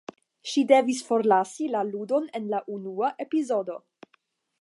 [0.51, 3.77] Ŝi devis forlasi la ludon en la unua epizodo.